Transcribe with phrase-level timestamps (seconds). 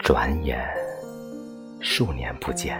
[0.00, 0.60] 转眼
[1.80, 2.78] 数年不见，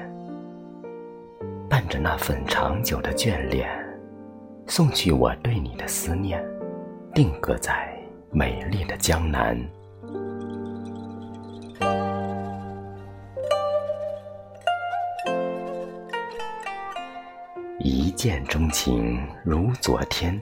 [1.70, 3.66] 伴着那份长久的眷恋，
[4.66, 6.44] 送去我对你的思念，
[7.14, 7.98] 定格在
[8.30, 9.58] 美丽的江南。
[17.84, 20.38] 一见钟情如昨天，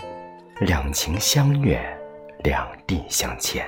[0.59, 1.81] 两情相悦，
[2.45, 3.67] 两地相牵。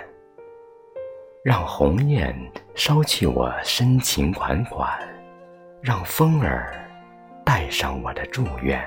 [1.43, 2.37] 让鸿雁
[2.75, 4.93] 捎去我深情款款，
[5.81, 6.87] 让风儿
[7.47, 8.79] 带上我的祝愿。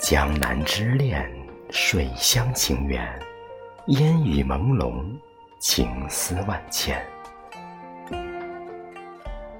[0.00, 1.30] 江南之恋，
[1.70, 3.08] 水乡情缘，
[3.86, 5.04] 烟雨朦胧，
[5.60, 7.00] 情思万千。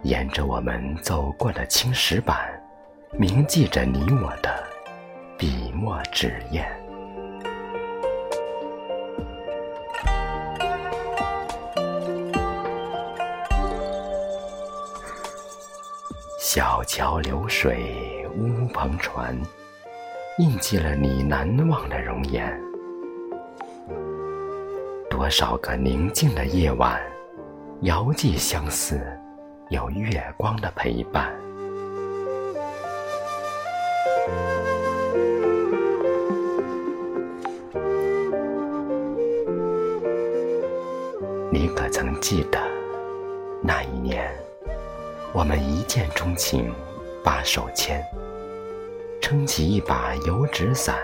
[0.03, 2.37] 沿着我们走过的青石板，
[3.13, 4.63] 铭记着你我的。
[5.39, 6.65] 笔墨纸砚，
[16.39, 19.37] 小桥流水乌篷船，
[20.39, 22.57] 印记了你难忘的容颜。
[25.11, 27.01] 多少个宁静的夜晚，
[27.81, 29.01] 遥寄相思，
[29.73, 31.33] 有月光的陪伴。
[41.51, 42.61] 你可曾记得
[43.63, 44.31] 那一年，
[45.33, 46.71] 我们一见钟情，
[47.25, 48.05] 把手牵，
[49.23, 50.99] 撑起一把油纸伞，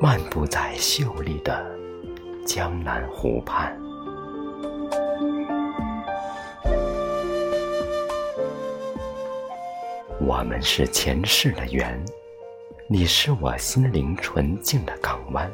[0.00, 1.64] 漫步在秀丽的
[2.44, 3.80] 江南湖畔。
[10.18, 12.02] 我们是前世的缘，
[12.88, 15.50] 你是我心灵纯净的港湾，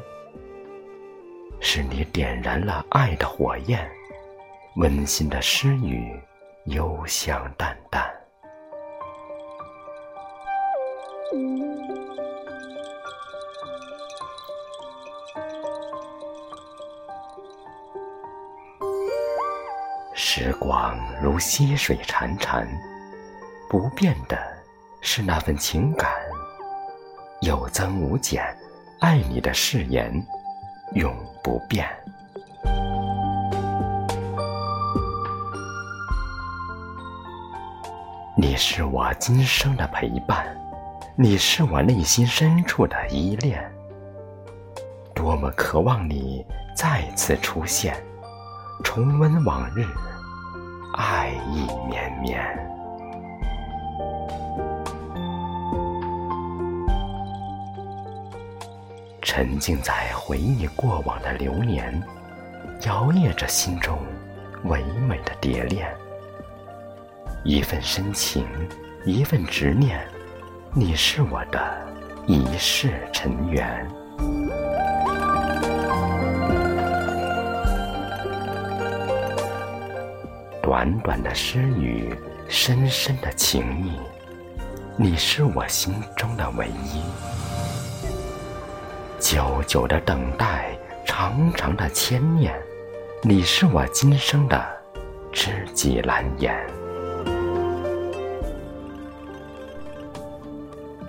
[1.59, 3.89] 是你点燃了爱的火焰。
[4.77, 6.17] 温馨的诗语，
[6.65, 8.09] 幽香淡淡。
[20.15, 22.65] 时光如溪水潺潺，
[23.69, 24.52] 不变的
[25.05, 26.09] 是那份情感，
[27.41, 28.41] 有增无减。
[29.01, 30.09] 爱你的誓言，
[30.93, 31.85] 永不变。
[38.37, 40.47] 你是我今生的陪伴，
[41.17, 43.61] 你是我内心深处的依恋。
[45.13, 46.45] 多么渴望你
[46.77, 48.01] 再次出现，
[48.85, 49.85] 重温往日，
[50.95, 52.41] 爱意绵绵。
[59.23, 62.03] 沉浸在回忆过往的流年，
[62.85, 63.97] 摇曳着心中
[64.65, 65.89] 唯美的蝶恋。
[67.45, 68.45] 一份深情，
[69.05, 70.05] 一份执念，
[70.73, 71.59] 你是我的
[72.27, 73.87] 一世尘缘。
[80.61, 82.13] 短短的诗语，
[82.49, 83.97] 深深的情意，
[84.97, 87.01] 你是我心中的唯一。
[89.23, 92.53] 久久的等待，长长的牵念，
[93.21, 94.61] 你是我今生的
[95.31, 96.53] 知己蓝颜。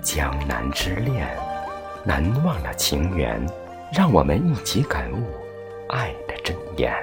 [0.01, 1.27] 江南之恋，
[2.05, 3.45] 难忘的情缘，
[3.91, 5.17] 让我们一起感悟
[5.89, 6.95] 爱的真言。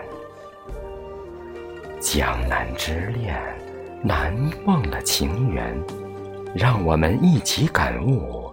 [2.01, 3.39] 江南之恋，
[4.03, 4.35] 难
[4.65, 5.79] 忘的情缘，
[6.55, 8.51] 让我们一起感悟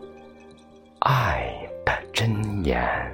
[2.74, 3.08] 爱的真言。